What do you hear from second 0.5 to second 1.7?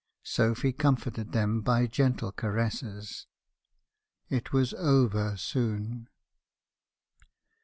comforted them